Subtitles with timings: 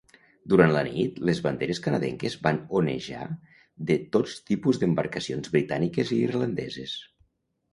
[0.51, 3.27] Durant la nit, les banderes canadenques van onejar
[3.91, 6.99] de tots tipus d'embarcacions britàniques i irlandeses.